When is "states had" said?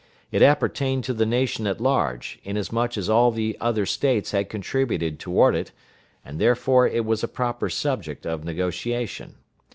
3.85-4.49